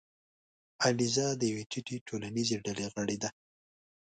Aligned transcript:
الیزا 0.85 1.27
د 1.37 1.41
یوې 1.51 1.63
ټیټې 1.71 1.97
ټولنیزې 2.07 2.55
ډلې 2.65 2.85
غړې 2.95 3.17
ده. 3.23 3.29